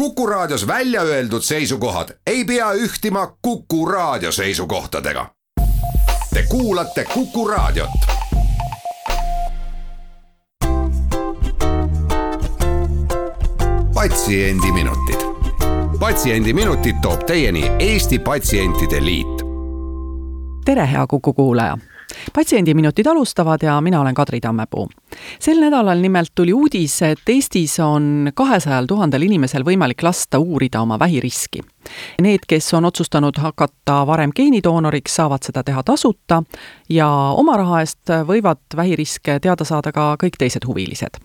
Kuku 0.00 0.26
Raadios 0.26 0.66
välja 0.66 1.02
öeldud 1.02 1.42
seisukohad 1.42 2.08
ei 2.26 2.44
pea 2.44 2.72
ühtima 2.72 3.36
Kuku 3.42 3.86
Raadio 3.86 4.32
seisukohtadega. 4.32 5.26
Te 6.34 6.42
kuulate 6.48 7.04
Kuku 7.04 7.48
Raadiot. 7.48 7.90
patsiendiminutid, 13.94 15.20
Patsiendiminutid 16.00 16.96
toob 17.02 17.20
teieni 17.26 17.70
Eesti 17.78 18.18
Patsientide 18.18 19.04
Liit. 19.04 19.42
tere, 20.64 20.90
hea 20.92 21.06
Kuku 21.06 21.32
kuulaja 21.32 21.78
patsiendiminutid 22.34 23.06
alustavad 23.06 23.62
ja 23.62 23.80
mina 23.80 24.00
olen 24.00 24.14
Kadri 24.14 24.40
Tammepuu. 24.40 24.88
sel 25.38 25.60
nädalal 25.60 25.98
nimelt 26.00 26.32
tuli 26.34 26.52
uudis, 26.52 27.02
et 27.02 27.28
Eestis 27.28 27.78
on 27.80 28.30
kahesajal 28.34 28.86
tuhandel 28.86 29.22
inimesel 29.22 29.64
võimalik 29.64 30.02
lasta 30.02 30.38
uurida 30.38 30.80
oma 30.80 30.98
vähiriski. 30.98 31.60
Need, 32.22 32.44
kes 32.48 32.74
on 32.74 32.84
otsustanud 32.84 33.38
hakata 33.38 34.02
varem 34.06 34.32
geenidoonoriks, 34.36 35.14
saavad 35.14 35.44
seda 35.46 35.62
teha 35.64 35.82
tasuta 35.82 36.42
ja 36.90 37.08
oma 37.36 37.56
raha 37.56 37.80
eest 37.84 38.12
võivad 38.28 38.60
vähiriske 38.76 39.38
teada 39.40 39.64
saada 39.64 39.92
ka 39.92 40.14
kõik 40.20 40.38
teised 40.38 40.66
huvilised. 40.68 41.20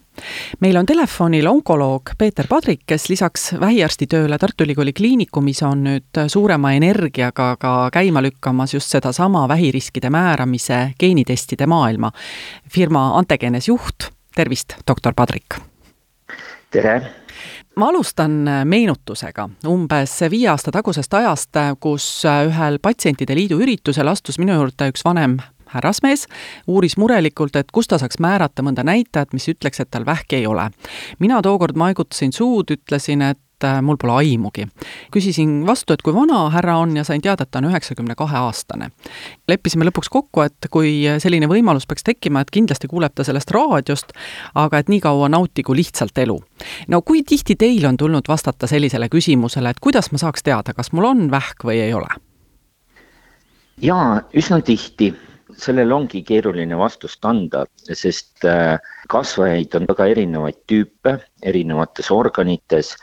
meil 0.59 0.77
on 0.77 0.85
telefonil 0.85 1.47
onkoloog 1.47 2.15
Peeter 2.17 2.47
Padrik, 2.47 2.85
kes 2.87 3.09
lisaks 3.09 3.53
vähiarstitööle 3.59 4.37
Tartu 4.37 4.63
Ülikooli 4.63 4.93
Kliinikumis 4.93 5.63
on 5.63 5.83
nüüd 5.83 6.21
suurema 6.27 6.71
energiaga 6.73 7.55
ka 7.59 7.89
käima 7.91 8.21
lükkamas 8.21 8.73
just 8.73 8.89
sedasama 8.89 9.47
vähiriskide 9.47 10.09
määramise 10.09 10.93
geenitestide 10.99 11.65
maailma. 11.65 12.11
firma 12.69 13.17
Antegenes 13.17 13.67
juht, 13.67 14.09
tervist, 14.35 14.73
doktor 14.87 15.13
Padrik! 15.13 15.59
tere! 16.71 17.24
Ma 17.75 17.89
alustan 17.89 18.31
meenutusega 18.63 19.49
umbes 19.67 20.13
viie 20.31 20.47
aasta 20.51 20.71
tagusest 20.71 21.13
ajast, 21.13 21.59
kus 21.79 22.07
ühel 22.47 22.79
patsientide 22.81 23.35
liidu 23.35 23.59
üritusel 23.63 24.07
astus 24.07 24.39
minu 24.39 24.55
juurde 24.55 24.89
üks 24.93 25.03
vanem 25.05 25.37
härrasmees, 25.75 26.27
uuris 26.67 26.97
murelikult, 26.97 27.55
et 27.55 27.71
kust 27.73 27.91
ta 27.91 27.99
saaks 27.99 28.19
määrata 28.23 28.63
mõnda 28.65 28.85
näitajat, 28.87 29.33
mis 29.35 29.49
ütleks, 29.51 29.81
et 29.81 29.91
tal 29.91 30.05
vähki 30.05 30.39
ei 30.39 30.47
ole. 30.47 30.69
mina 31.19 31.41
tookord 31.41 31.75
maigutasin 31.75 32.33
suud, 32.33 32.71
ütlesin, 32.71 33.21
et 33.21 33.37
äh, 33.37 33.45
mul 33.81 33.97
pole 34.01 34.13
aimugi. 34.21 34.67
küsisin 35.11 35.65
vastu, 35.67 35.93
et 35.93 36.01
kui 36.01 36.13
vana 36.13 36.49
härra 36.49 36.77
on 36.77 36.95
ja 36.97 37.03
sain 37.03 37.21
teada, 37.21 37.43
et 37.43 37.51
ta 37.51 37.59
on 37.59 37.69
üheksakümne 37.69 38.15
kahe 38.15 38.37
aastane. 38.37 38.89
leppisime 39.47 39.85
lõpuks 39.85 40.09
kokku, 40.11 40.41
et 40.41 40.67
kui 40.71 41.05
selline 41.19 41.47
võimalus 41.47 41.87
peaks 41.87 42.03
tekkima, 42.03 42.41
et 42.41 42.51
kindlasti 42.51 42.87
kuuleb 42.87 43.15
ta 43.15 43.23
sellest 43.23 43.51
raadiost, 43.51 44.13
aga 44.55 44.77
et 44.77 44.89
nii 44.89 44.99
kaua 44.99 45.29
nautigu 45.29 45.75
lihtsalt 45.75 46.17
elu. 46.17 46.39
no 46.87 47.01
kui 47.01 47.23
tihti 47.23 47.55
teil 47.55 47.85
on 47.85 47.97
tulnud 47.97 48.27
vastata 48.27 48.67
sellisele 48.67 49.09
küsimusele, 49.09 49.69
et 49.69 49.79
kuidas 49.79 50.11
ma 50.11 50.17
saaks 50.17 50.43
teada, 50.43 50.73
kas 50.73 50.91
mul 50.91 51.05
on 51.05 51.31
vähk 51.31 51.63
või 51.63 51.79
ei 51.81 51.93
ole? 51.93 52.09
jaa, 53.81 54.21
üsna 54.33 54.61
tihti 54.61 55.13
sellele 55.57 55.93
ongi 55.93 56.21
keeruline 56.25 56.77
vastust 56.77 57.25
anda, 57.25 57.65
sest 57.85 58.45
äh, 58.47 58.77
kasvajaid 59.11 59.75
on 59.79 59.87
väga 59.89 60.07
erinevaid 60.13 60.59
tüüpe 60.69 61.17
erinevates 61.43 62.11
organites. 62.11 62.95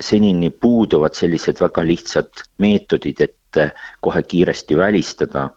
Senini 0.00 0.50
puuduvad 0.50 1.14
sellised 1.14 1.60
väga 1.60 1.84
lihtsad 1.86 2.44
meetodid, 2.58 3.20
et 3.20 3.60
äh, 3.60 3.72
kohe 4.00 4.22
kiiresti 4.22 4.76
välistada 4.76 5.48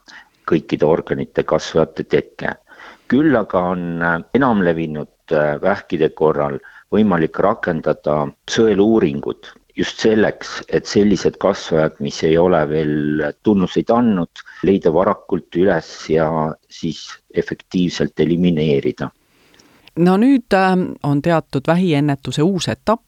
kõikide 0.47 0.85
organite 0.85 1.43
kasvajate 1.43 2.03
teke. 2.03 2.55
küll 3.07 3.35
aga 3.35 3.59
on 3.73 4.01
äh, 4.03 4.19
enamlevinud 4.33 5.07
vähkide 5.61 6.09
korral 6.09 6.59
võimalik 6.91 7.39
rakendada 7.39 8.27
sõeluuringut 8.51 9.53
just 9.77 10.01
selleks, 10.01 10.61
et 10.73 10.89
sellised 10.89 11.37
kasvajad, 11.41 11.99
mis 12.01 12.17
ei 12.25 12.37
ole 12.37 12.63
veel 12.69 13.23
tunnuseid 13.45 13.91
andnud, 13.93 14.41
leida 14.65 14.91
varakult 14.93 15.55
üles 15.59 15.89
ja 16.09 16.27
siis 16.69 17.05
efektiivselt 17.33 18.19
elimineerida. 18.19 19.11
no 19.97 20.17
nüüd 20.17 20.53
on 21.03 21.21
teatud 21.21 21.67
vähiennetuse 21.67 22.43
uus 22.43 22.67
etapp, 22.67 23.01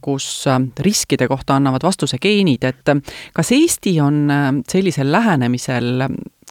kus 0.00 0.46
äh, 0.50 0.60
riskide 0.80 1.28
kohta 1.28 1.56
annavad 1.56 1.86
vastuse 1.86 2.18
geenid, 2.22 2.64
et 2.64 2.92
kas 3.34 3.52
Eesti 3.52 3.98
on 4.00 4.28
sellisel 4.68 5.12
lähenemisel, 5.12 6.06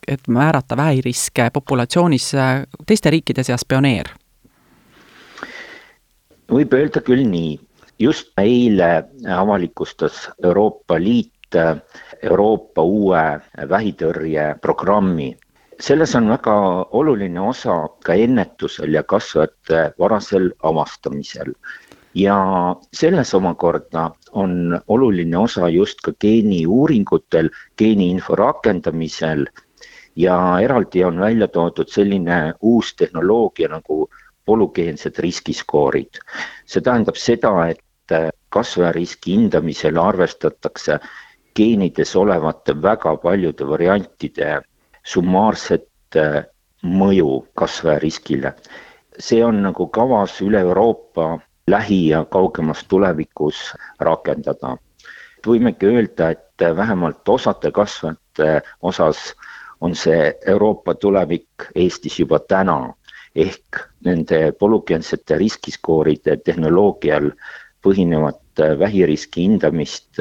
et 0.08 0.28
määrata 0.28 0.78
vähiriske 0.78 1.50
populatsioonis 1.54 2.32
teiste 2.86 3.10
riikide 3.14 3.44
seas 3.44 3.66
pioneer? 3.66 4.10
võib 6.54 6.74
öelda 6.76 7.02
küll 7.02 7.24
nii, 7.26 7.56
just 8.00 8.30
eile 8.38 9.06
avalikustas 9.32 10.28
Euroopa 10.44 11.00
Liit 11.02 11.32
Euroopa 12.24 12.82
uue 12.82 13.24
vähitõrjeprogrammi. 13.70 15.38
selles 15.84 16.16
on 16.16 16.30
väga 16.30 16.54
oluline 17.00 17.42
osa 17.42 17.74
ka 18.06 18.14
ennetusel 18.14 18.94
ja 18.94 19.04
kasvajate 19.04 19.82
varasel 20.00 20.52
avastamisel. 20.64 21.54
Ja 22.16 22.38
selles 22.94 23.34
omakorda 23.34 24.12
on 24.32 24.80
oluline 24.88 25.38
osa 25.38 25.70
just 25.70 26.02
ka 26.06 26.12
geeniuuringutel, 26.22 27.50
geeniinfo 27.78 28.36
rakendamisel 28.36 29.46
ja 30.16 30.60
eraldi 30.62 31.04
on 31.04 31.20
välja 31.20 31.48
toodud 31.48 31.90
selline 31.90 32.54
uus 32.62 32.96
tehnoloogia 32.96 33.70
nagu 33.70 34.10
polügeensed 34.46 35.20
riskiskoorid. 35.20 36.20
see 36.66 36.82
tähendab 36.82 37.16
seda, 37.16 37.68
et 37.68 37.80
kasvajariski 38.50 39.32
hindamisel 39.38 39.98
arvestatakse 39.98 41.00
geenides 41.56 42.16
olevate 42.16 42.76
väga 42.82 43.16
paljude 43.18 43.68
variantide 43.70 44.62
summaarset 45.04 46.18
äh, 46.18 46.44
mõju 46.84 47.48
kasvajariskile. 47.56 48.54
see 49.20 49.44
on 49.46 49.62
nagu 49.62 49.88
kavas 49.88 50.42
üle 50.42 50.60
Euroopa 50.60 51.40
lähi- 51.68 52.10
ja 52.10 52.26
kaugemas 52.26 52.84
tulevikus 52.88 53.74
rakendada. 54.00 54.78
võimegi 55.48 55.86
öelda, 55.86 56.30
et 56.30 56.76
vähemalt 56.76 57.30
osade 57.30 57.72
kasvajate 57.72 58.62
osas 58.82 59.36
on 59.82 59.96
see 59.96 60.34
Euroopa 60.48 60.96
tulevik 60.96 61.68
Eestis 61.76 62.20
juba 62.20 62.40
täna 62.40 62.94
ehk 63.36 63.80
nende 64.06 64.52
polügeensete 64.60 65.38
riskiskooride 65.38 66.38
tehnoloogial 66.38 67.32
põhinevat 67.84 68.60
äh, 68.60 68.80
vähiriski 68.80 69.42
hindamist 69.42 70.20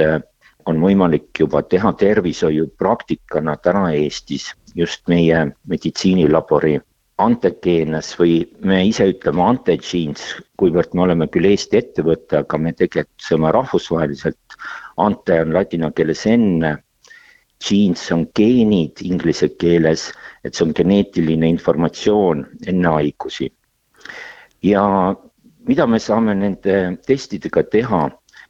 on 0.67 0.81
võimalik 0.81 1.39
juba 1.39 1.63
teha 1.63 1.93
tervishoiupraktikana 1.93 3.57
täna 3.57 3.93
Eestis 3.93 4.53
just 4.75 5.09
meie 5.09 5.47
meditsiinilabori 5.69 6.81
Antegeenes 7.23 8.13
või 8.19 8.43
me 8.67 8.81
ise 8.89 9.07
ütleme 9.13 9.45
Antegenes, 9.45 10.25
kuivõrd 10.61 10.95
me 10.95 11.05
oleme 11.07 11.29
küll 11.33 11.49
Eesti 11.51 11.79
ettevõte, 11.81 12.43
aga 12.43 12.59
me 12.59 12.73
tegutseme 12.77 13.53
rahvusvaheliselt. 13.55 14.57
Ante 15.03 15.41
on 15.43 15.53
ladina 15.57 15.91
keeles 15.97 16.27
enne, 16.31 16.77
genes 17.63 18.05
on 18.15 18.27
geenid 18.37 19.03
inglise 19.07 19.49
keeles, 19.59 20.09
et 20.45 20.55
see 20.55 20.67
on 20.67 20.75
geneetiline 20.77 21.49
informatsioon 21.57 22.47
enne 22.67 22.97
haigusi. 22.99 23.53
ja 24.63 24.83
mida 25.67 25.87
me 25.87 25.99
saame 25.99 26.35
nende 26.39 26.99
testidega 27.07 27.63
teha, 27.71 28.03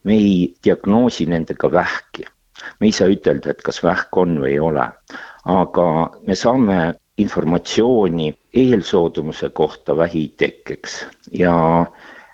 me 0.04 0.14
ei 0.16 0.54
diagnoosi 0.64 1.26
nendega 1.26 1.70
vähki. 1.72 2.24
me 2.80 2.86
ei 2.86 2.92
saa 2.92 3.08
ütelda, 3.10 3.50
et 3.50 3.62
kas 3.62 3.82
vähk 3.82 4.16
on 4.16 4.36
või 4.38 4.52
ei 4.52 4.58
ole, 4.62 4.84
aga 5.44 5.86
me 6.26 6.34
saame 6.38 6.76
informatsiooni 7.18 8.34
eelsoodumuse 8.54 9.50
kohta 9.50 9.96
vähi 9.96 10.34
tekkeks 10.36 11.06
ja 11.38 11.86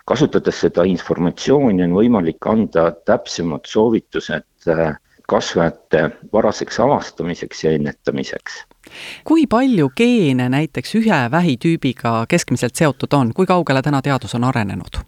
kasutades 0.05 0.61
seda 0.61 0.85
informatsiooni 0.89 1.85
on 1.85 1.99
võimalik 1.99 2.47
anda 2.47 2.91
täpsemad 3.05 3.67
soovitused 3.67 4.71
äh, 4.71 4.97
kasvajate 5.29 6.11
varaseks 6.33 6.81
avastamiseks 6.81 7.65
ja 7.65 7.75
ennetamiseks 7.77 8.63
kui 9.25 9.47
palju 9.47 9.91
geene 9.97 10.49
näiteks 10.49 10.95
ühe 11.01 11.21
vähitüübiga 11.31 12.25
keskmiselt 12.29 12.75
seotud 12.79 13.13
on, 13.13 13.35
kui 13.35 13.47
kaugele 13.47 13.83
täna 13.83 14.03
teadus 14.03 14.35
on 14.35 14.45
arenenud? 14.45 15.03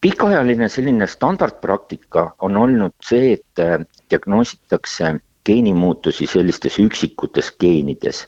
pikaajaline 0.00 0.68
selline 0.68 1.06
standardpraktika 1.06 2.30
on 2.38 2.56
olnud 2.56 2.94
see, 3.02 3.32
et 3.32 3.62
äh, 3.62 3.80
diagnoositakse 4.10 5.14
geenimuutusi 5.46 6.26
sellistes 6.26 6.78
üksikutes 6.78 7.52
geenides. 7.60 8.24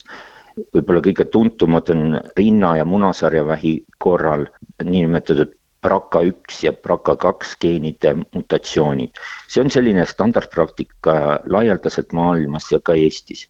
Võib-olla 0.57 1.01
kõige 1.01 1.25
tuntumad 1.31 1.89
on 1.89 2.19
rinna- 2.37 2.77
ja 2.77 2.85
munasarjavähi 2.85 3.75
korral 3.97 4.47
niinimetatud 4.83 5.53
BRCA1 5.83 6.63
ja 6.63 6.71
BRCA2 6.71 7.55
geenide 7.61 8.13
mutatsioonid. 8.35 9.11
see 9.47 9.61
on 9.61 9.69
selline 9.69 10.05
standardpraktika 10.05 11.39
laialdaselt 11.45 12.13
maailmas 12.13 12.71
ja 12.71 12.79
ka 12.79 12.93
Eestis. 12.93 13.47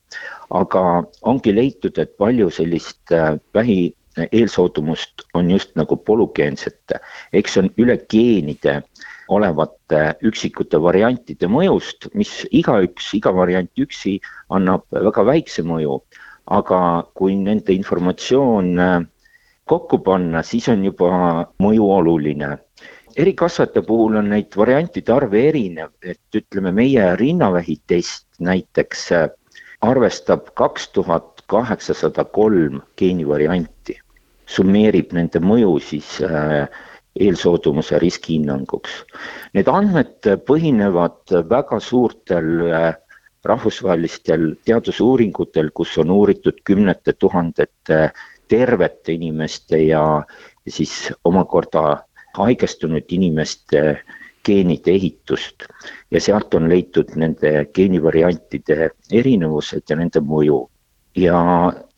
aga 0.49 1.03
ongi 1.21 1.55
leitud, 1.55 1.97
et 1.97 2.17
palju 2.17 2.49
sellist 2.49 3.11
äh, 3.11 3.39
vähi 3.53 3.95
eelsoodumust 4.31 5.25
on 5.33 5.51
just 5.51 5.75
nagu 5.75 5.97
polügeensete, 5.97 6.99
ehk 7.33 7.47
see 7.49 7.63
on 7.63 7.69
üle 7.81 7.97
geenide 8.09 8.81
olevate 9.33 10.01
üksikute 10.29 10.81
variantide 10.81 11.47
mõjust, 11.49 12.09
mis 12.13 12.43
igaüks, 12.51 13.13
iga 13.17 13.33
variant 13.33 13.71
üksi 13.79 14.19
annab 14.53 14.85
väga 14.91 15.25
väikse 15.25 15.65
mõju, 15.65 16.01
aga 16.51 16.79
kui 17.15 17.35
nende 17.39 17.73
informatsioon 17.73 18.79
äh, 18.79 18.99
kokku 19.69 19.99
panna, 20.03 20.43
siis 20.43 20.67
on 20.69 20.83
juba 20.83 21.47
mõju 21.63 21.89
oluline. 21.97 22.57
erikasvajate 23.15 23.83
puhul 23.85 24.15
on 24.17 24.31
neid 24.33 24.55
variantide 24.57 25.13
arv 25.13 25.33
erinev, 25.37 25.91
et 26.01 26.35
ütleme, 26.35 26.71
meie 26.73 27.15
rinnavähi 27.15 27.77
test 27.87 28.25
näiteks 28.39 29.11
äh, 29.11 29.27
arvestab 29.81 30.49
kaks 30.55 30.87
tuhat 30.89 31.43
kaheksasada 31.47 32.23
kolm 32.23 32.81
geenivarianti, 32.97 33.99
summeerib 34.45 35.13
nende 35.13 35.39
mõju 35.39 35.77
siis 35.79 36.17
äh, 36.25 36.67
eelsoodumuse 37.19 37.99
riskihinnanguks. 38.01 39.03
Need 39.53 39.69
andmed 39.69 40.29
põhinevad 40.47 41.35
väga 41.49 41.79
suurtel 41.79 42.65
rahvusvahelistel 43.45 44.55
teadusuuringutel, 44.65 45.69
kus 45.73 45.97
on 45.97 46.11
uuritud 46.11 46.61
kümnete 46.63 47.13
tuhandete 47.13 48.11
tervete 48.47 49.13
inimeste 49.13 49.79
ja 49.83 50.23
siis 50.67 51.11
omakorda 51.25 52.03
haigestunud 52.37 53.09
inimeste 53.09 53.99
geenide 54.45 54.91
ehitust 54.91 55.67
ja 56.11 56.21
sealt 56.21 56.53
on 56.53 56.69
leitud 56.69 57.13
nende 57.15 57.65
geenivariantide 57.75 58.89
erinevused 59.11 59.83
ja 59.89 59.95
nende 59.95 60.19
mõju. 60.19 60.67
ja 61.15 61.39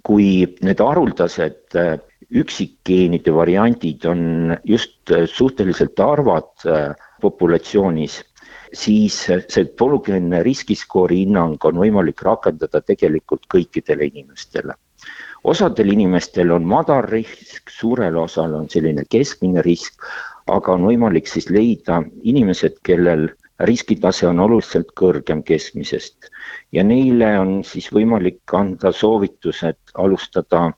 kui 0.03 0.43
need 0.61 0.81
haruldased 0.83 1.77
üksikgeenide 2.33 3.33
variandid 3.33 4.05
on 4.09 4.55
just 4.63 5.11
äh, 5.11 5.25
suhteliselt 5.29 5.99
harvad 5.99 6.65
äh, 6.65 6.95
populatsioonis, 7.21 8.23
siis 8.75 9.17
see 9.25 9.65
polügeenne 9.79 10.41
riskiskoori 10.45 11.21
hinnang 11.23 11.63
on 11.69 11.79
võimalik 11.81 12.21
rakendada 12.27 12.81
tegelikult 12.81 13.47
kõikidele 13.53 14.09
inimestele. 14.11 14.75
osadel 15.43 15.91
inimestel 15.93 16.51
on 16.51 16.63
madal 16.65 17.03
risk, 17.07 17.69
suurel 17.69 18.17
osal 18.17 18.53
on 18.59 18.69
selline 18.69 19.05
keskmine 19.09 19.61
risk, 19.61 20.05
aga 20.47 20.73
on 20.73 20.87
võimalik 20.89 21.27
siis 21.27 21.49
leida 21.49 22.01
inimesed, 22.23 22.79
kellel 22.83 23.29
riskitase 23.59 24.27
on 24.27 24.39
oluliselt 24.39 24.89
kõrgem 24.99 25.43
keskmisest 25.43 26.31
ja 26.71 26.83
neile 26.83 27.37
on 27.39 27.61
siis 27.63 27.91
võimalik 27.93 28.53
anda 28.53 28.91
soovitused 28.91 29.95
alustada 29.95 30.71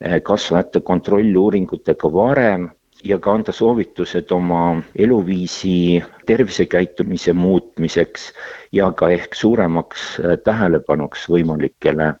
Eh, 0.00 0.20
kasvajate 0.20 0.82
kontrolluuringutega 0.84 2.08
varem 2.12 2.66
ja 3.08 3.18
ka 3.22 3.34
anda 3.38 3.52
soovitused 3.52 4.30
oma 4.34 4.82
eluviisi 4.98 6.02
tervisekäitumise 6.26 7.32
muutmiseks 7.32 8.32
ja 8.72 8.92
ka 8.92 9.10
ehk 9.14 9.34
suuremaks 9.34 10.06
eh, 10.20 10.38
tähelepanuks 10.44 11.28
võimalikele 11.30 12.14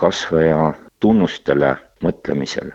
kasvaja 0.00 0.72
tunnustele 1.00 1.76
mõtlemisel 2.02 2.74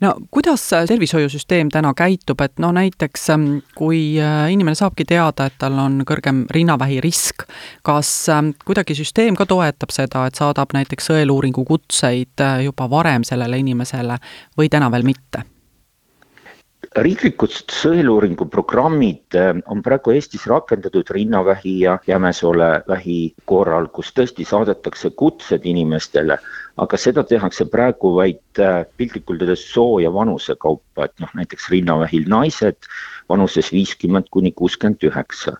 no 0.00 0.14
kuidas 0.30 0.70
tervishoiusüsteem 0.88 1.68
täna 1.72 1.94
käitub, 1.96 2.40
et 2.40 2.58
no 2.58 2.72
näiteks 2.72 3.30
ähm, 3.30 3.46
kui 3.74 4.20
äh, 4.20 4.52
inimene 4.52 4.74
saabki 4.78 5.04
teada, 5.08 5.48
et 5.48 5.56
tal 5.58 5.78
on 5.78 6.02
kõrgem 6.08 6.44
rinnavähi 6.54 7.00
risk, 7.04 7.46
kas 7.86 8.12
ähm, 8.32 8.52
kuidagi 8.64 8.96
süsteem 8.98 9.38
ka 9.38 9.46
toetab 9.50 9.94
seda, 9.94 10.26
et 10.28 10.38
saadab 10.38 10.74
näiteks 10.76 11.10
sõeluuringu 11.10 11.64
kutseid 11.68 12.44
äh, 12.44 12.62
juba 12.68 12.88
varem 12.90 13.26
sellele 13.26 13.58
inimesele 13.64 14.20
või 14.58 14.70
täna 14.70 14.90
veel 14.94 15.06
mitte? 15.06 15.44
Riiklikud 17.02 17.54
sõeluuringu 17.74 18.46
programmid 18.50 19.34
äh, 19.38 19.50
on 19.70 19.80
praegu 19.82 20.12
Eestis 20.14 20.44
rakendatud 20.50 21.08
rinnavähi 21.10 21.78
ja 21.80 21.96
jämesoole 22.06 22.68
vähi 22.88 23.34
korral, 23.50 23.88
kus 23.94 24.12
tõesti 24.14 24.46
saadetakse 24.46 25.10
kutsed 25.18 25.66
inimestele, 25.66 26.38
aga 26.78 27.00
seda 27.00 27.24
tehakse 27.26 27.66
praegu 27.70 28.14
vaid 28.18 28.62
äh, 28.62 28.84
piltlikult 28.96 29.42
öeldes 29.42 29.64
soo 29.72 29.98
ja 30.02 30.12
vanuse 30.14 30.54
kaupa, 30.60 31.08
et 31.08 31.18
noh, 31.22 31.32
näiteks 31.34 31.70
rinnavähil 31.74 32.28
naised 32.30 32.86
vanuses 33.28 33.72
viiskümmend 33.74 34.30
kuni 34.30 34.52
kuuskümmend 34.54 35.02
üheksa 35.10 35.56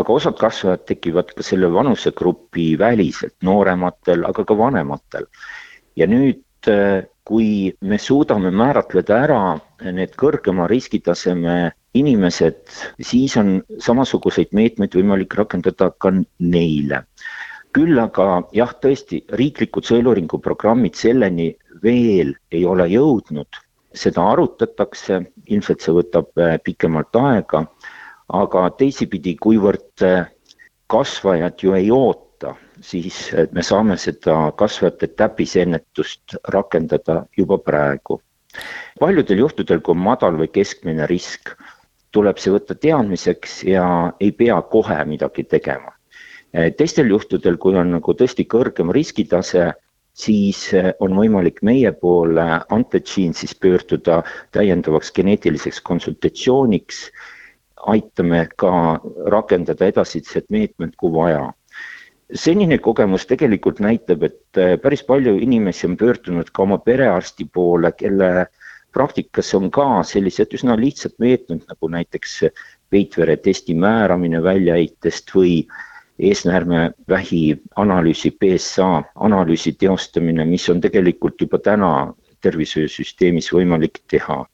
aga 0.00 0.12
osad 0.16 0.38
kasvajad 0.40 0.88
tekivad 0.88 1.28
ka 1.36 1.44
selle 1.46 1.68
vanusegrupi 1.70 2.72
väliselt, 2.78 3.36
noorematel, 3.46 4.24
aga 4.26 4.44
ka 4.44 4.56
vanematel. 4.58 5.28
ja 5.94 6.08
nüüd 6.10 6.42
äh, 6.66 7.04
kui 7.24 7.72
me 7.80 7.98
suudame 7.98 8.50
määratleda 8.52 9.16
ära 9.26 9.40
need 9.96 10.12
kõrgema 10.20 10.66
riskitaseme 10.68 11.72
inimesed, 11.96 12.60
siis 13.00 13.36
on 13.40 13.56
samasuguseid 13.80 14.52
meetmeid 14.52 14.96
võimalik 14.98 15.36
rakendada 15.38 15.90
ka 15.98 16.12
neile. 16.38 17.04
küll 17.74 17.98
aga 17.98 18.44
jah, 18.54 18.70
tõesti, 18.78 19.24
riiklikud 19.34 19.82
sõeluuringu 19.82 20.38
programmid 20.38 20.94
selleni 20.94 21.48
veel 21.82 22.30
ei 22.54 22.62
ole 22.64 22.86
jõudnud, 22.92 23.58
seda 23.90 24.22
arutatakse, 24.30 25.18
ilmselt 25.50 25.82
see 25.82 25.94
võtab 25.96 26.30
äh, 26.38 26.54
pikemalt 26.62 27.18
aega, 27.18 27.64
aga 28.30 28.68
teisipidi, 28.78 29.34
kuivõrd 29.42 30.06
äh, 30.06 30.28
kasvajad 30.86 31.66
ju 31.66 31.74
ei 31.74 31.90
oota, 31.90 32.23
siis 32.84 33.18
me 33.52 33.62
saame 33.62 33.96
seda 34.00 34.52
kasvajate 34.56 35.08
täppisennetust 35.16 36.36
rakendada 36.52 37.24
juba 37.36 37.58
praegu. 37.58 38.20
paljudel 39.00 39.38
juhtudel, 39.38 39.80
kui 39.80 39.96
on 39.96 40.02
madal 40.04 40.36
või 40.38 40.50
keskmine 40.52 41.06
risk, 41.10 41.50
tuleb 42.14 42.38
see 42.38 42.52
võtta 42.54 42.76
teadmiseks 42.78 43.62
ja 43.66 43.86
ei 44.20 44.30
pea 44.32 44.60
kohe 44.62 44.98
midagi 45.04 45.44
tegema. 45.44 45.92
teistel 46.78 47.10
juhtudel, 47.10 47.56
kui 47.58 47.74
on 47.78 47.90
nagu 47.96 48.14
tõesti 48.14 48.46
kõrgem 48.46 48.92
riskitase, 48.94 49.72
siis 50.14 50.68
on 51.00 51.16
võimalik 51.18 51.58
meie 51.62 51.90
poole 51.92 52.44
Antegene 52.70 53.34
siis 53.34 53.54
pöörduda 53.58 54.22
täiendavaks 54.54 55.10
geneetiliseks 55.12 55.80
konsultatsiooniks, 55.80 57.08
aitame 57.86 58.46
ka 58.56 59.00
rakendada 59.34 59.90
edasised 59.90 60.46
meetmed, 60.48 60.94
kui 60.96 61.10
vaja 61.12 61.50
senine 62.32 62.78
kogemus 62.78 63.26
tegelikult 63.26 63.80
näitab, 63.84 64.22
et 64.22 64.58
äh, 64.60 64.76
päris 64.80 65.04
palju 65.04 65.36
inimesi 65.42 65.86
on 65.86 65.96
pöördunud 65.96 66.50
ka 66.52 66.62
oma 66.62 66.78
perearsti 66.78 67.44
poole, 67.44 67.92
kelle 67.92 68.46
praktikas 68.94 69.54
on 69.58 69.70
ka 69.74 70.02
sellised 70.06 70.54
üsna 70.54 70.76
lihtsad 70.78 71.16
meetmed, 71.18 71.64
nagu 71.68 71.90
näiteks 71.90 72.44
peitvere 72.90 73.36
testi 73.42 73.74
määramine 73.74 74.42
väljaheitest 74.42 75.34
või 75.34 75.64
eesnäärmevähi 76.18 77.44
analüüsi, 77.82 78.30
PSA 78.38 79.02
analüüsi 79.14 79.74
teostamine, 79.78 80.44
mis 80.46 80.68
on 80.70 80.80
tegelikult 80.80 81.40
juba 81.42 81.58
täna 81.58 81.90
tervishoiusüsteemis 82.44 83.50
võimalik 83.52 83.98
teha 84.10 84.44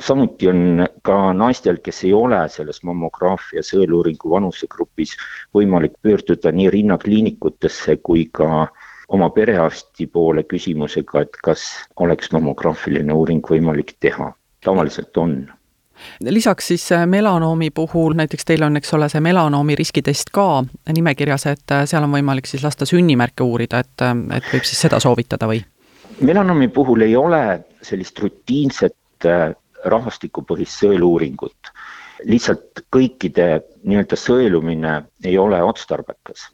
samuti 0.00 0.48
on 0.48 0.86
ka 1.02 1.32
naistel, 1.32 1.78
kes 1.82 2.04
ei 2.04 2.12
ole 2.16 2.40
selles 2.48 2.82
mammograafia 2.86 3.62
sõeluuringu 3.66 4.30
vanusegrupis, 4.30 5.16
võimalik 5.54 5.96
pöörduda 6.02 6.52
nii 6.52 6.70
rinnakliinikutesse 6.70 7.96
kui 8.02 8.28
ka 8.32 8.66
oma 9.10 9.30
perearsti 9.34 10.06
poole 10.06 10.44
küsimusega, 10.48 11.24
et 11.24 11.40
kas 11.44 11.64
oleks 12.00 12.32
mammograafiline 12.32 13.12
uuring 13.12 13.46
võimalik 13.54 13.96
teha. 14.00 14.32
tavaliselt 14.64 15.16
on 15.16 15.46
lisaks 16.20 16.68
siis 16.68 16.92
äh, 16.92 17.06
melanoomi 17.06 17.70
puhul, 17.70 18.14
näiteks 18.14 18.44
teil 18.44 18.62
on, 18.62 18.76
eks 18.76 18.94
ole, 18.94 19.08
see 19.08 19.20
melanoomi 19.20 19.74
riskitest 19.76 20.30
ka 20.32 20.64
nimekirjas, 20.92 21.46
et 21.46 21.72
äh, 21.72 21.84
seal 21.88 22.04
on 22.04 22.12
võimalik 22.12 22.48
siis 22.48 22.64
lasta 22.64 22.88
sünnimärke 22.88 23.44
uurida, 23.44 23.82
et, 23.84 24.04
äh, 24.04 24.14
et 24.36 24.48
võib 24.52 24.64
siis 24.68 24.80
seda 24.86 25.00
soovitada 25.00 25.48
või? 25.50 25.62
melanoomi 26.20 26.68
puhul 26.68 27.00
ei 27.00 27.16
ole 27.16 27.42
sellist 27.82 28.18
rutiinset 28.18 29.26
rahvastikupõhist 29.84 30.84
sõeluuringut. 30.84 31.74
lihtsalt 32.24 32.82
kõikide 32.92 33.62
nii-öelda 33.82 34.16
sõelumine 34.16 35.04
ei 35.24 35.38
ole 35.38 35.62
otstarbekas. 35.62 36.48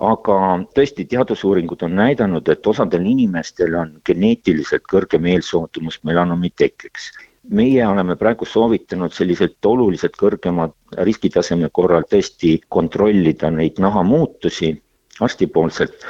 aga 0.00 0.64
tõesti, 0.74 1.04
teadusuuringud 1.04 1.82
on 1.82 1.94
näidanud, 1.94 2.48
et 2.48 2.66
osadel 2.66 3.06
inimestel 3.06 3.74
on 3.74 4.00
geneetiliselt 4.04 4.82
kõrgem 4.92 5.26
eelsoodumus 5.26 5.98
melanoomi 6.04 6.50
tekkeks 6.50 7.10
meie 7.48 7.86
oleme 7.86 8.16
praegu 8.16 8.44
soovitanud 8.44 9.12
selliselt 9.14 9.66
oluliselt 9.66 10.16
kõrgema 10.20 10.68
riskitaseme 11.06 11.70
korral 11.72 12.04
tõesti 12.10 12.58
kontrollida 12.68 13.50
neid 13.50 13.80
nahamuutusi 13.80 14.74
arstipoolselt, 15.20 16.04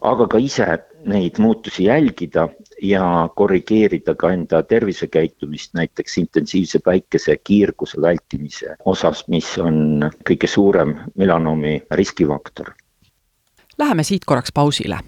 aga 0.00 0.26
ka 0.28 0.38
ise 0.38 0.66
neid 1.06 1.38
muutusi 1.38 1.84
jälgida 1.84 2.48
ja 2.82 3.28
korrigeerida 3.36 4.14
ka 4.14 4.32
enda 4.32 4.62
tervisekäitumist 4.62 5.74
näiteks 5.74 6.18
intensiivse 6.18 6.78
päikesekiirguse 6.84 8.00
vältimise 8.02 8.76
osas, 8.84 9.24
mis 9.28 9.58
on 9.58 10.10
kõige 10.30 10.46
suurem 10.46 10.96
melanoomi 11.14 11.82
riskifaktor. 11.90 12.74
Läheme 13.78 14.02
siit 14.02 14.24
korraks 14.24 14.52
pausile. 14.54 14.98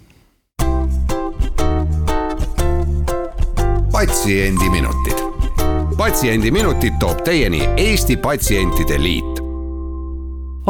patsiendiminutid, 3.92 5.18
Patsiendiminutid 5.96 6.92
toob 7.00 7.20
teieni 7.24 7.60
Eesti 7.76 8.16
Patsientide 8.16 9.02
Liit 9.02 9.29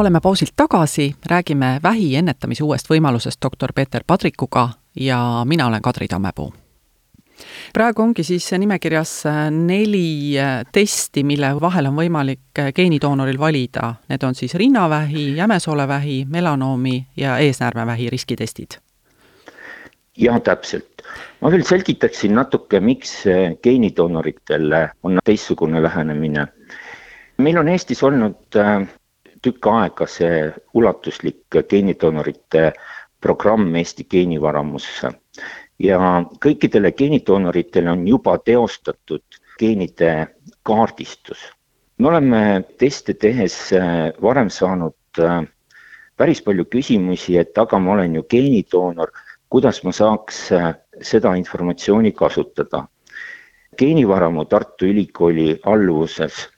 oleme 0.00 0.20
pausilt 0.20 0.52
tagasi, 0.56 1.14
räägime 1.26 1.80
vähi 1.82 2.14
ennetamise 2.16 2.64
uuest 2.64 2.88
võimalusest 2.88 3.36
doktor 3.44 3.72
Peeter 3.74 4.04
Padrikuga 4.06 4.68
ja 4.96 5.18
mina 5.44 5.66
olen 5.66 5.82
Kadri 5.82 6.08
Tammepuu 6.08 6.52
praegu 7.72 8.02
ongi 8.02 8.24
siis 8.24 8.46
nimekirjas 8.58 9.12
neli 9.52 10.36
testi, 10.72 11.24
mille 11.24 11.52
vahel 11.60 11.88
on 11.88 11.96
võimalik 11.96 12.60
geenidoonoril 12.76 13.38
valida. 13.40 13.94
Need 14.08 14.24
on 14.24 14.36
siis 14.36 14.54
rinnavähi, 14.54 15.36
jämesolevähi, 15.36 16.26
melanoomi 16.28 17.06
ja 17.16 17.38
eesnäärmevähi 17.38 18.10
riskitestid. 18.10 18.78
jah, 20.16 20.40
täpselt. 20.40 21.02
ma 21.40 21.50
veel 21.50 21.64
selgitaksin 21.64 22.34
natuke, 22.34 22.80
miks 22.80 23.24
geenidoonoritel 23.62 24.72
on 25.02 25.18
teistsugune 25.24 25.82
lähenemine. 25.82 26.46
meil 27.38 27.58
on 27.58 27.68
Eestis 27.68 28.02
olnud 28.02 28.56
äh, 28.56 28.88
tükk 29.42 29.66
aega 29.66 30.06
see 30.06 30.50
ulatuslik 30.74 31.60
geenidoonorite 31.68 32.72
programm 33.20 33.74
Eesti 33.76 34.04
geenivaramusse 34.10 35.12
ja 35.80 35.98
kõikidele 36.44 36.92
geenidoonoritele 36.96 37.90
on 37.92 38.04
juba 38.08 38.36
teostatud 38.38 39.40
geenide 39.60 40.12
kaardistus. 40.62 41.38
me 41.98 42.08
oleme 42.08 42.64
teste 42.78 43.14
tehes 43.14 43.72
äh, 43.72 44.12
varem 44.22 44.50
saanud 44.50 45.20
äh, 45.20 45.42
päris 46.16 46.40
palju 46.42 46.64
küsimusi, 46.64 47.36
et 47.38 47.58
aga 47.58 47.78
ma 47.78 47.92
olen 47.92 48.14
ju 48.14 48.22
geenidoonor, 48.22 49.12
kuidas 49.48 49.82
ma 49.84 49.92
saaks 49.92 50.52
äh, 50.52 50.74
seda 51.02 51.34
informatsiooni 51.34 52.12
kasutada. 52.12 52.86
geenivaramu 53.78 54.44
Tartu 54.44 54.86
Ülikooli 54.86 55.60
alluvuses 55.64 56.48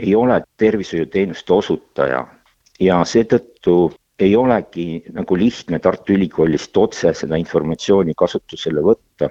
ei 0.00 0.14
ole 0.16 0.40
tervishoiuteenuste 0.56 1.52
osutaja 1.52 2.24
ja 2.80 3.02
seetõttu 3.04 3.92
ei 4.20 4.36
olegi 4.36 5.02
nagu 5.16 5.36
lihtne 5.38 5.78
Tartu 5.80 6.12
Ülikoolist 6.12 6.76
otse 6.76 7.12
seda 7.16 7.36
informatsiooni 7.40 8.12
kasutusele 8.16 8.80
võtta. 8.84 9.30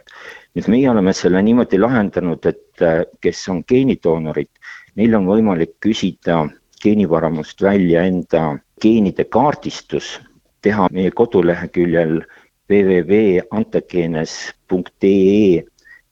nüüd 0.55 0.67
meie 0.73 0.89
oleme 0.89 1.13
selle 1.13 1.41
niimoodi 1.45 1.77
lahendanud, 1.79 2.45
et 2.45 2.81
äh, 2.81 3.05
kes 3.21 3.49
on 3.53 3.63
geenidoonorid, 3.67 4.49
neil 4.95 5.15
on 5.15 5.25
võimalik 5.29 5.75
küsida 5.85 6.49
geenivaramust 6.83 7.61
välja 7.61 8.03
enda 8.07 8.57
geenide 8.81 9.23
kaardistus, 9.29 10.19
teha 10.61 10.87
meie 10.91 11.11
koduleheküljel 11.11 12.25
www.antegenes.ee 12.69 15.63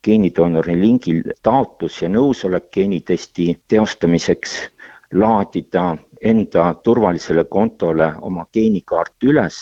geenidoonori 0.08 0.76
lingil 0.80 1.24
taotlus 1.44 2.02
ja 2.02 2.10
nõusolek 2.12 2.70
geenitesti 2.74 3.52
teostamiseks, 3.68 4.58
laadida 5.14 5.96
enda 6.22 6.68
turvalisele 6.84 7.44
kontole 7.52 8.12
oma 8.22 8.46
geenikaart 8.54 9.28
üles, 9.30 9.60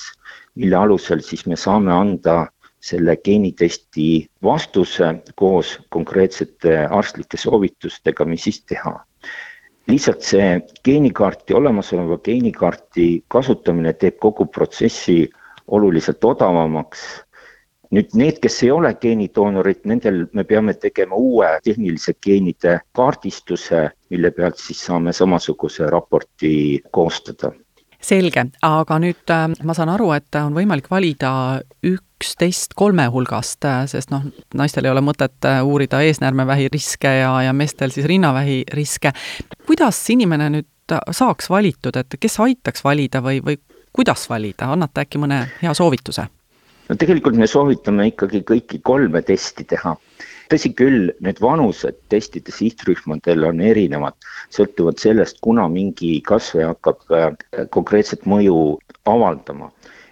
mille 0.55 0.77
alusel 0.79 1.23
siis 1.25 1.45
me 1.49 1.57
saame 1.59 1.93
anda 1.93 2.45
selle 2.85 3.15
geenitesti 3.25 4.27
vastuse 4.43 5.09
koos 5.35 5.75
konkreetsete 5.89 6.85
arstlike 6.85 7.37
soovitustega, 7.41 8.25
mis 8.25 8.45
siis 8.45 8.61
teha. 8.69 8.99
lihtsalt 9.87 10.21
see 10.25 10.45
geenikaarti, 10.85 11.53
olemasoleva 11.53 12.17
geenikaarti 12.25 13.23
kasutamine 13.27 13.93
teeb 13.93 14.17
kogu 14.21 14.45
protsessi 14.45 15.29
oluliselt 15.67 16.23
odavamaks 16.25 17.03
nüüd 17.91 18.15
need, 18.17 18.39
kes 18.43 18.61
ei 18.63 18.71
ole 18.71 18.93
geenidoonorid, 19.01 19.83
nendel 19.85 20.25
me 20.33 20.43
peame 20.43 20.73
tegema 20.73 21.15
uue 21.15 21.51
tehnilise 21.63 22.15
geenide 22.23 22.79
kaardistuse, 22.95 23.89
mille 24.09 24.31
pealt 24.31 24.57
siis 24.61 24.85
saame 24.87 25.13
samasuguse 25.13 25.89
raporti 25.91 26.81
koostada 26.91 27.51
selge, 28.05 28.45
aga 28.65 28.97
nüüd 29.01 29.33
äh, 29.33 29.47
ma 29.65 29.75
saan 29.77 29.91
aru, 29.93 30.11
et 30.15 30.37
on 30.39 30.55
võimalik 30.55 30.89
valida 30.91 31.31
üksteist 31.85 32.75
kolme 32.77 33.07
hulgast, 33.11 33.65
äh, 33.67 33.83
sest 33.89 34.13
noh, 34.13 34.25
naistel 34.57 34.85
ei 34.85 34.93
ole 34.93 35.03
mõtet 35.05 35.47
äh, 35.47 35.61
uurida 35.65 36.01
eesnäärmevähi 36.05 36.69
riske 36.73 37.11
ja, 37.21 37.31
ja 37.47 37.53
meestel 37.53 37.93
siis 37.95 38.07
rinnavähi 38.09 38.63
riske. 38.77 39.13
kuidas 39.65 40.01
inimene 40.13 40.51
nüüd 40.59 40.97
saaks 41.11 41.49
valitud, 41.49 41.95
et 41.97 42.17
kes 42.19 42.39
aitaks 42.45 42.83
valida 42.85 43.23
või, 43.25 43.41
või 43.45 43.57
kuidas 43.95 44.27
valida, 44.29 44.69
annate 44.73 45.05
äkki 45.05 45.21
mõne 45.21 45.45
hea 45.61 45.73
soovituse? 45.73 46.27
No 46.89 46.97
tegelikult 46.99 47.37
me 47.39 47.47
soovitame 47.49 48.09
ikkagi 48.11 48.43
kõiki 48.51 48.81
kolme 48.85 49.21
testi 49.25 49.65
teha. 49.67 49.95
tõsi 50.45 50.69
küll, 50.77 51.09
need 51.25 51.39
vanused 51.41 51.95
testide 52.13 52.53
sihtrühmadel 52.53 53.47
on 53.47 53.63
erinevad, 53.65 54.13
sõltuvalt 54.53 55.01
sellest, 55.01 55.39
kuna 55.41 55.65
mingi 55.73 56.19
kasvaja 56.21 56.67
hakkab 56.75 57.01
äh, 57.17 57.31
konkreetset 57.73 58.27
mõju 58.29 58.77
avaldama. 59.09 59.71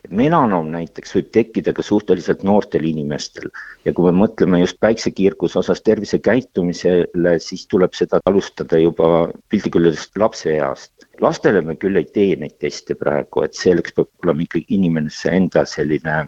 Melanoom 0.09 0.71
näiteks 0.73 1.13
võib 1.15 1.29
tekkida 1.37 1.71
ka 1.77 1.85
suhteliselt 1.85 2.41
noortel 2.43 2.89
inimestel. 2.89 3.53
Ja 3.85 3.93
kui 3.93 4.09
me 4.09 4.25
mõtleme 4.25 4.59
just 4.63 4.79
päiksekiirguse 4.83 5.61
osas 5.61 5.85
tervisekäitumisele, 5.85 7.37
siis 7.39 7.67
tuleb 7.69 7.93
seda 7.95 8.19
alustada 8.25 8.81
juba 8.81 9.29
piltlikult 9.53 9.85
öeldes 9.85 10.09
lapseeast 10.17 11.02
lastele 11.23 11.61
me 11.61 11.75
küll 11.79 11.99
ei 11.99 12.07
tee 12.15 12.35
neid 12.39 12.57
teste 12.61 12.95
praegu, 12.99 13.43
et 13.45 13.55
selleks 13.57 13.95
peab 13.95 14.09
olema 14.25 14.43
ikkagi 14.45 14.77
inimese 14.77 15.31
enda 15.37 15.65
selline 15.69 16.23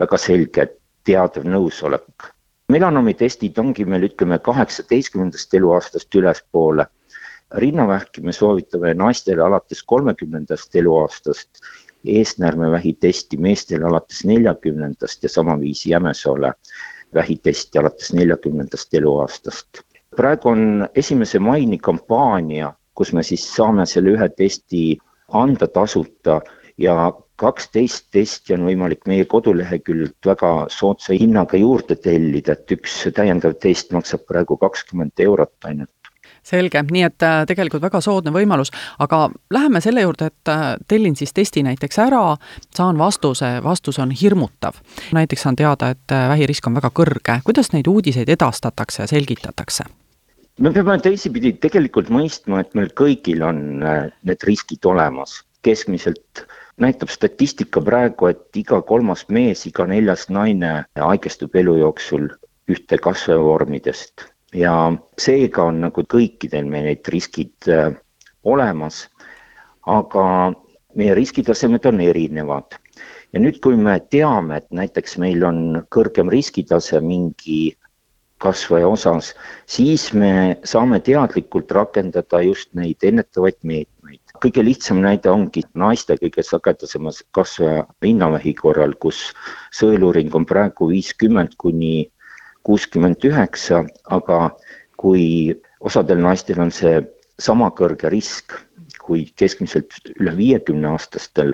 väga 0.00 0.20
selge 0.20 0.66
teadev 1.08 1.46
nõusolek. 1.48 2.30
melanoomi 2.72 3.14
testid 3.14 3.58
ongi 3.60 3.84
meil, 3.84 4.06
ütleme, 4.08 4.38
kaheksateistkümnendast 4.38 5.54
eluaastast 5.54 6.20
ülespoole. 6.20 6.86
rinnavähki 7.62 8.20
me 8.20 8.32
soovitame 8.32 8.94
naistele 8.94 9.42
alates 9.42 9.82
kolmekümnendast 9.82 10.76
eluaastast, 10.76 11.60
eesnäärmevähi 12.04 12.92
testi 13.00 13.36
meestele 13.36 13.84
alates 13.84 14.24
neljakümnendast 14.24 15.22
ja 15.22 15.28
samaviisi 15.28 15.90
jämesoole 15.90 16.52
vähitesti 17.14 17.78
alates 17.78 18.12
neljakümnendast 18.12 18.94
eluaastast. 18.94 19.68
praegu 20.16 20.48
on 20.48 20.88
esimese 20.94 21.38
maini 21.38 21.78
kampaania 21.78 22.72
kus 22.94 23.12
me 23.12 23.22
siis 23.22 23.44
saame 23.56 23.86
selle 23.86 24.14
ühe 24.14 24.28
testi 24.36 24.98
anda 25.34 25.66
tasuta 25.66 26.40
ja 26.78 27.12
kaksteist 27.36 28.06
testi 28.14 28.54
on 28.54 28.68
võimalik 28.68 29.06
meie 29.10 29.24
koduleheküljelt 29.30 30.26
väga 30.26 30.52
soodsa 30.70 31.16
hinnaga 31.18 31.58
juurde 31.58 31.96
tellida, 31.98 32.54
et 32.54 32.76
üks 32.76 33.02
täiendav 33.14 33.56
test 33.62 33.92
maksab 33.94 34.26
praegu 34.28 34.56
kakskümmend 34.60 35.24
eurot 35.26 35.70
ainult 35.70 35.90
selge, 36.44 36.82
nii 36.92 37.02
et 37.06 37.24
äh, 37.24 37.42
tegelikult 37.48 37.82
väga 37.84 38.00
soodne 38.04 38.32
võimalus, 38.34 38.68
aga 39.00 39.30
läheme 39.54 39.80
selle 39.80 40.04
juurde, 40.04 40.28
et 40.28 40.52
äh, 40.52 40.64
tellin 40.88 41.16
siis 41.16 41.32
testi 41.32 41.62
näiteks 41.64 41.98
ära, 42.04 42.36
saan 42.76 43.00
vastuse, 43.00 43.56
vastus 43.64 43.98
on 43.98 44.12
hirmutav. 44.12 44.80
näiteks 45.16 45.46
on 45.46 45.56
teada, 45.56 45.94
et 45.96 46.12
äh, 46.12 46.28
vähirisk 46.28 46.66
on 46.68 46.76
väga 46.76 46.92
kõrge, 46.92 47.40
kuidas 47.44 47.72
neid 47.72 47.88
uudiseid 47.88 48.28
edastatakse 48.28 49.02
ja 49.02 49.08
selgitatakse? 49.08 49.88
Me 50.58 50.70
peame 50.74 50.98
teisipidi 51.02 51.54
tegelikult 51.62 52.10
mõistma, 52.14 52.60
et 52.62 52.74
meil 52.78 52.92
kõigil 52.98 53.42
on 53.46 53.82
äh, 53.82 54.06
need 54.22 54.46
riskid 54.46 54.86
olemas. 54.86 55.42
keskmiselt 55.64 56.42
näitab 56.76 57.08
statistika 57.08 57.80
praegu, 57.80 58.26
et 58.28 58.56
iga 58.60 58.82
kolmas 58.84 59.22
mees, 59.32 59.62
iga 59.66 59.86
neljas 59.88 60.26
naine 60.28 60.84
haigestub 61.00 61.54
elu 61.56 61.78
jooksul 61.78 62.28
ühte 62.68 62.98
kasvajavormidest 63.00 64.26
ja 64.54 64.74
seega 65.18 65.64
on 65.70 65.80
nagu 65.86 66.04
kõikidel 66.04 66.68
meil 66.68 66.90
need 66.90 67.08
riskid 67.08 67.70
äh, 67.72 67.96
olemas. 68.44 69.08
aga 69.86 70.52
meie 70.94 71.14
riskitasemed 71.14 71.86
on 71.86 72.00
erinevad 72.00 72.76
ja 73.32 73.40
nüüd, 73.42 73.58
kui 73.60 73.76
me 73.76 73.98
teame, 74.10 74.60
et 74.62 74.68
näiteks 74.70 75.18
meil 75.18 75.42
on 75.44 75.58
kõrgem 75.92 76.30
riskitase 76.32 77.00
mingi 77.04 77.74
kasvaja 78.44 78.88
osas, 78.88 79.32
siis 79.66 80.10
me 80.12 80.56
saame 80.68 81.00
teadlikult 81.04 81.72
rakendada 81.72 82.42
just 82.44 82.72
neid 82.76 83.04
ennetavaid 83.10 83.58
meetmeid. 83.62 84.20
kõige 84.44 84.64
lihtsam 84.66 84.98
näide 85.00 85.30
ongi 85.32 85.62
naiste 85.80 86.18
kõige 86.20 86.42
sagedasemas 86.44 87.22
kasvaja 87.32 87.86
rinnavähi 88.04 88.52
korral, 88.58 88.92
kus 89.00 89.30
sõeluuring 89.78 90.34
on 90.36 90.44
praegu 90.44 90.90
viiskümmend 90.90 91.56
kuni 91.56 92.10
kuuskümmend 92.64 93.24
üheksa, 93.24 93.84
aga 94.04 94.50
kui 95.00 95.54
osadel 95.80 96.20
naistel 96.20 96.60
on 96.60 96.72
see 96.74 97.00
sama 97.40 97.70
kõrge 97.78 98.12
risk 98.12 98.58
kui 99.04 99.24
keskmiselt 99.40 99.96
üle 100.16 100.32
viiekümne 100.36 100.92
aastastel, 100.94 101.52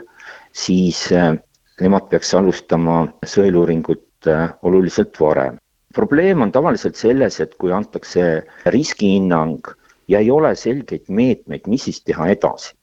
siis 0.52 1.06
eh, 1.12 1.34
nemad 1.80 2.10
peaks 2.10 2.34
alustama 2.38 3.02
sõeluuringut 3.26 4.30
eh, 4.30 4.46
oluliselt 4.62 5.18
varem 5.20 5.58
probleem 5.94 6.42
on 6.42 6.52
tavaliselt 6.52 6.96
selles, 6.96 7.40
et 7.40 7.56
kui 7.58 7.72
antakse 7.72 8.42
riskihinnang 8.74 9.72
ja 10.08 10.20
ei 10.20 10.30
ole 10.30 10.54
selgeid 10.58 11.08
meetmeid, 11.08 11.66
mis 11.70 11.88
siis 11.88 12.02
teha 12.04 12.30
edasi, 12.34 12.74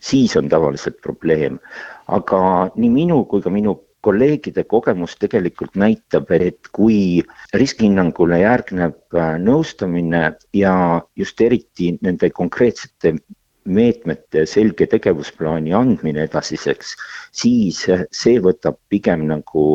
siis 0.00 0.36
on 0.36 0.48
tavaliselt 0.48 1.00
probleem. 1.02 1.60
aga 2.08 2.70
nii 2.74 2.88
minu 2.88 3.24
kui 3.28 3.42
ka 3.44 3.50
minu 3.52 3.74
kolleegide 4.00 4.62
kogemus 4.64 5.16
tegelikult 5.20 5.74
näitab, 5.76 6.30
et 6.32 6.70
kui 6.72 7.20
riskihinnangule 7.52 8.38
järgneb 8.40 8.96
äh, 9.12 9.34
nõustamine 9.42 10.22
ja 10.56 10.74
just 11.16 11.40
eriti 11.44 11.90
nende 12.00 12.30
konkreetsete 12.30 13.16
meetmete 13.68 14.46
selge 14.48 14.86
tegevusplaani 14.88 15.74
andmine 15.76 16.24
edasiseks, 16.24 16.94
siis 17.32 17.82
see 18.14 18.38
võtab 18.40 18.78
pigem 18.88 19.26
nagu 19.28 19.66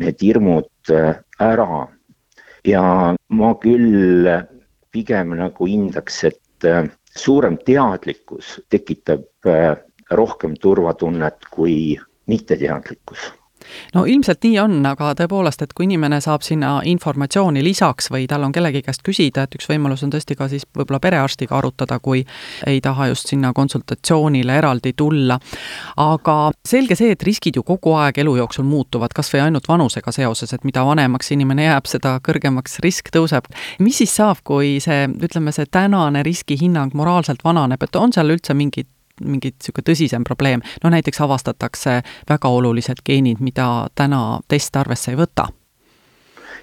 need 0.00 0.22
hirmud 0.22 0.94
ära. 1.42 1.86
Ja 2.64 3.14
ma 3.28 3.52
küll 3.62 4.28
pigem 4.94 5.34
nagu 5.38 5.68
hindaks, 5.68 6.24
et 6.30 6.68
suurem 7.14 7.58
teadlikkus 7.66 8.58
tekitab 8.72 9.50
rohkem 10.10 10.54
turvatunnet 10.60 11.48
kui 11.52 11.96
mitteteadlikkus 12.30 13.32
no 13.94 14.04
ilmselt 14.04 14.44
nii 14.44 14.58
on, 14.62 14.78
aga 14.86 15.12
tõepoolest, 15.18 15.62
et 15.64 15.72
kui 15.76 15.86
inimene 15.88 16.20
saab 16.24 16.44
sinna 16.46 16.76
informatsiooni 16.84 17.62
lisaks 17.64 18.10
või 18.12 18.26
tal 18.30 18.44
on 18.46 18.52
kellegi 18.52 18.82
käest 18.84 19.04
küsida, 19.06 19.44
et 19.44 19.56
üks 19.58 19.68
võimalus 19.70 20.04
on 20.04 20.12
tõesti 20.14 20.36
ka 20.38 20.48
siis 20.52 20.66
võib-olla 20.66 21.00
perearstiga 21.00 21.58
arutada, 21.58 21.98
kui 21.98 22.24
ei 22.66 22.80
taha 22.84 23.08
just 23.12 23.32
sinna 23.32 23.52
konsultatsioonile 23.52 24.58
eraldi 24.58 24.92
tulla. 24.96 25.38
aga 25.96 26.36
selge 26.68 26.96
see, 26.96 27.12
et 27.14 27.22
riskid 27.22 27.56
ju 27.56 27.62
kogu 27.62 27.94
aeg 27.98 28.18
elu 28.18 28.36
jooksul 28.36 28.64
muutuvad, 28.64 29.12
kas 29.14 29.32
või 29.34 29.44
ainult 29.46 29.68
vanusega 29.68 30.12
seoses, 30.12 30.52
et 30.52 30.64
mida 30.64 30.84
vanemaks 30.84 31.30
inimene 31.32 31.68
jääb, 31.68 31.86
seda 31.90 32.18
kõrgemaks 32.24 32.80
risk 32.84 33.10
tõuseb. 33.14 33.48
mis 33.78 33.98
siis 33.98 34.16
saab, 34.16 34.42
kui 34.44 34.78
see, 34.80 35.06
ütleme, 35.08 35.52
see 35.52 35.66
tänane 35.70 36.22
riskihinnang 36.22 36.94
moraalselt 36.94 37.44
vananeb, 37.44 37.82
et 37.82 37.96
on 37.96 38.12
seal 38.12 38.30
üldse 38.34 38.54
mingid 38.54 38.88
mingi 39.22 39.52
niisugune 39.54 39.86
tõsisem 39.90 40.24
probleem, 40.26 40.62
no 40.82 40.90
näiteks 40.90 41.20
avastatakse 41.22 42.00
väga 42.28 42.50
olulised 42.50 43.04
geenid, 43.06 43.42
mida 43.44 43.86
täna 43.94 44.40
test 44.48 44.76
arvesse 44.76 45.12
ei 45.12 45.20
võta? 45.20 45.50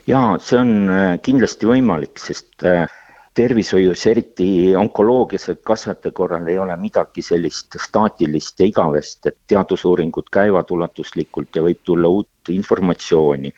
jaa, 0.07 0.37
see 0.41 0.57
on 0.59 0.73
äh, 0.89 1.19
kindlasti 1.23 1.69
võimalik, 1.69 2.17
sest 2.19 2.65
äh, 2.65 2.89
tervishoius, 3.37 4.03
eriti 4.09 4.75
onkoloogias 4.75 5.51
kasvajate 5.63 6.11
korral 6.11 6.47
ei 6.49 6.57
ole 6.59 6.75
midagi 6.77 7.21
sellist 7.23 7.77
staatilist 7.79 8.59
ja 8.59 8.67
igavest, 8.67 9.29
et 9.29 9.37
teadusuuringud 9.47 10.27
käivad 10.33 10.73
ulatuslikult 10.73 11.55
ja 11.55 11.63
võib 11.63 11.79
tulla 11.85 12.09
uut 12.09 12.51
informatsiooni. 12.51 13.53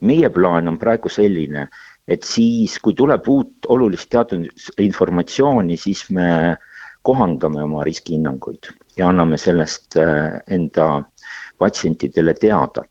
meie 0.00 0.28
plaan 0.30 0.68
on 0.68 0.78
praegu 0.78 1.08
selline, 1.08 1.68
et 2.08 2.22
siis, 2.22 2.78
kui 2.78 2.94
tuleb 2.94 3.28
uut 3.28 3.68
olulist 3.68 4.10
teadusinformatsiooni, 4.10 5.76
siis 5.76 6.10
me 6.10 6.26
äh, 6.50 6.58
kohandame 7.06 7.62
oma 7.62 7.84
riskihinnanguid 7.86 8.70
ja 8.98 9.08
anname 9.08 9.38
sellest 9.38 9.96
äh, 10.00 10.40
enda 10.50 11.04
patsientidele 11.58 12.34
teada. 12.34 12.84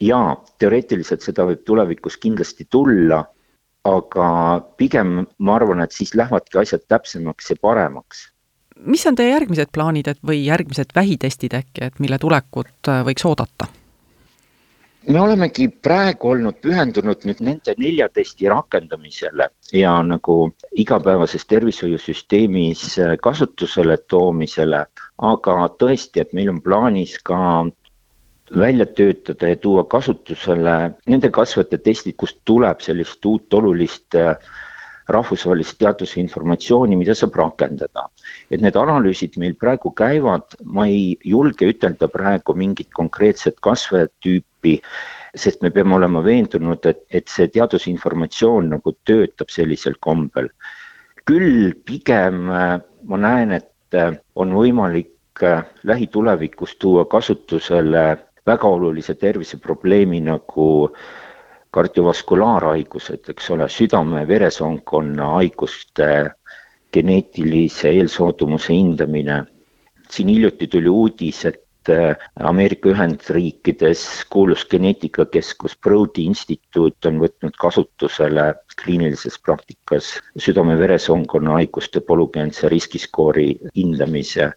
ja 0.00 0.36
teoreetiliselt 0.58 1.24
seda 1.26 1.44
võib 1.48 1.64
tulevikus 1.66 2.16
kindlasti 2.22 2.66
tulla, 2.70 3.24
aga 3.90 4.26
pigem 4.78 5.24
ma 5.38 5.56
arvan, 5.56 5.80
et 5.82 5.96
siis 5.96 6.14
lähevadki 6.14 6.60
asjad 6.62 6.84
täpsemaks 6.88 7.50
ja 7.50 7.56
paremaks 7.60 8.28
mis 8.80 9.06
on 9.06 9.16
teie 9.18 9.34
järgmised 9.34 9.72
plaanid, 9.74 10.08
et 10.08 10.22
või 10.26 10.44
järgmised 10.44 10.94
vähitestid 10.96 11.54
äkki, 11.58 11.84
et 11.84 11.98
mille 12.00 12.18
tulekut 12.18 12.88
äh, 12.88 13.04
võiks 13.06 13.26
oodata? 13.28 13.68
Me 15.08 15.20
olemegi 15.20 15.68
praegu 15.82 16.34
olnud 16.34 16.58
pühendunud 16.64 17.24
nüüd 17.28 17.40
nende 17.44 17.74
nelja 17.80 18.08
testi 18.12 18.48
rakendamisele 18.52 19.48
ja 19.72 19.94
nagu 20.04 20.36
igapäevases 20.84 21.46
tervishoiusüsteemis 21.48 22.82
äh, 22.98 23.14
kasutusele 23.22 23.96
toomisele, 24.12 24.84
aga 25.32 25.58
tõesti, 25.80 26.20
et 26.20 26.34
meil 26.36 26.52
on 26.52 26.60
plaanis 26.60 27.16
ka 27.24 27.40
välja 28.56 28.86
töötada 28.86 29.52
ja 29.52 29.56
tuua 29.56 29.84
kasutusele 29.84 30.76
nende 31.06 31.30
kasvajate 31.30 31.78
testid, 31.78 32.18
kust 32.18 32.40
tuleb 32.44 32.82
sellist 32.84 33.24
uut 33.24 33.54
olulist 33.54 34.18
äh, 34.18 34.34
rahvusvahelist 35.10 35.78
teadusinformatsiooni, 35.80 36.96
mida 36.98 37.14
saab 37.18 37.34
rakendada. 37.40 38.08
et 38.50 38.60
need 38.60 38.76
analüüsid 38.76 39.36
meil 39.38 39.54
praegu 39.54 39.90
käivad, 39.96 40.54
ma 40.64 40.86
ei 40.86 41.16
julge 41.24 41.66
ütelda 41.72 42.08
praegu 42.08 42.54
mingit 42.54 42.90
konkreetset 42.94 43.58
kasvajatüüpi, 43.62 44.49
sest 45.34 45.62
me 45.62 45.70
peame 45.70 45.94
olema 45.94 46.22
veendunud, 46.24 46.86
et, 46.86 47.04
et 47.10 47.28
see 47.28 47.48
teadusinformatsioon 47.54 48.72
nagu 48.74 48.94
töötab 49.06 49.50
sellisel 49.50 49.96
kombel. 50.00 50.50
küll 51.24 51.74
pigem 51.86 52.48
ma 52.48 53.16
näen, 53.22 53.52
et 53.52 53.94
on 54.34 54.54
võimalik 54.56 55.44
lähitulevikus 55.84 56.76
tuua 56.76 57.04
kasutusele 57.04 58.16
väga 58.46 58.68
olulise 58.68 59.14
terviseprobleemi 59.14 60.20
nagu 60.26 60.66
kardiovaskulaarhaigused, 61.70 63.28
eks 63.30 63.50
ole, 63.54 63.68
südame-veresoonkonna 63.70 65.28
haiguste 65.36 66.08
geneetilise 66.92 67.88
eelsoodumuse 67.88 68.74
hindamine. 68.74 69.44
siin 70.10 70.28
hiljuti 70.28 70.66
tuli 70.66 70.88
uudis, 70.88 71.44
et 71.44 71.60
äh, 71.88 72.16
Ameerika 72.36 72.90
Ühendriikides 72.90 74.24
kuulus 74.30 74.66
geneetikakeskus 74.70 75.76
Broadi 75.82 76.26
instituut 76.28 77.06
on 77.06 77.20
võtnud 77.22 77.56
kasutusele 77.60 78.54
kliinilises 78.82 79.38
praktikas 79.38 80.12
südame-veresoonkonna 80.36 81.60
haiguste 81.60 82.00
polügeense 82.00 82.68
riskiskoori 82.68 83.54
hindamise. 83.76 84.52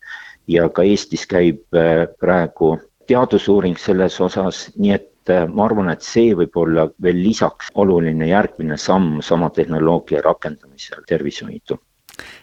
Ja 0.48 0.68
ka 0.70 0.84
Eestis 0.84 1.24
käib 1.30 1.64
äh, 1.78 2.08
praegu 2.20 2.76
teadusuuring 3.08 3.80
selles 3.80 4.20
osas, 4.24 4.68
nii 4.76 4.96
et 4.98 5.10
et 5.24 5.30
äh, 5.32 5.48
ma 5.48 5.66
arvan, 5.70 5.88
et 5.88 6.04
see 6.04 6.34
võib 6.36 6.58
olla 6.60 6.90
veel 7.02 7.22
lisaks 7.24 7.70
oluline 7.80 8.28
järgmine 8.28 8.76
samm 8.78 9.22
sama 9.24 9.50
tehnoloogia 9.56 10.20
rakendamisel 10.26 11.06
tervishoidu 11.08 11.80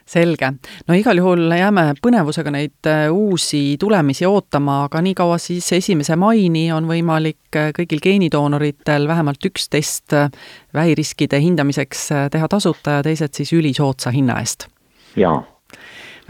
selge, 0.06 0.52
no 0.88 0.96
igal 0.98 1.20
juhul 1.20 1.52
jääme 1.54 1.87
põnevusega 2.02 2.52
neid 2.54 2.88
äh, 2.90 3.06
uusi 3.12 3.76
tulemisi 3.80 4.26
ootama, 4.26 4.85
aga 4.88 5.02
niikaua 5.04 5.38
siis 5.38 5.72
esimese 5.76 6.16
maini 6.20 6.66
on 6.74 6.88
võimalik 6.90 7.59
äh, 7.59 7.70
kõigil 7.76 8.02
geenidoonoritel 8.02 9.09
vähemalt 9.09 9.46
üks 9.46 9.68
test 9.70 10.16
vähiriskide 10.74 11.40
hindamiseks 11.40 12.09
teha 12.33 12.48
tasuta 12.50 12.98
ja 12.98 13.06
teised 13.06 13.35
siis 13.37 13.52
ülisoodsa 13.56 14.11
hinna 14.14 14.40
eest. 14.42 14.68
jaa 15.16 15.38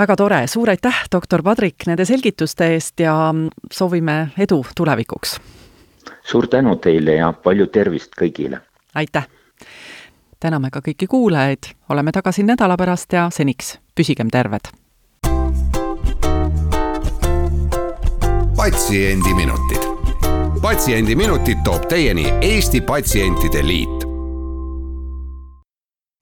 väga 0.01 0.17
tore, 0.17 0.47
suur 0.49 0.71
aitäh, 0.73 1.03
doktor 1.13 1.43
Padrik, 1.45 1.85
nende 1.87 2.07
selgituste 2.09 2.71
eest 2.75 3.01
ja 3.05 3.15
soovime 3.73 4.31
edu 4.39 4.63
tulevikuks! 4.77 5.37
suur 6.25 6.47
tänu 6.49 6.77
teile 6.77 7.19
ja 7.19 7.33
palju 7.33 7.67
tervist 7.67 8.17
kõigile! 8.21 8.63
aitäh! 8.95 9.29
Täname 10.41 10.71
ka 10.71 10.81
kõiki 10.81 11.07
kuulajaid, 11.07 11.73
oleme 11.89 12.13
tagasi 12.13 12.43
nädala 12.43 12.77
pärast 12.77 13.13
ja 13.13 13.29
seniks 13.31 13.79
püsigem 13.95 14.31
terved! 14.31 14.73
patsiendiminutid. 18.61 19.85
patsiendiminutid 20.63 21.65
toob 21.65 21.89
teieni 21.89 22.27
Eesti 22.41 22.81
Patsientide 22.81 23.67
Liit 23.67 24.10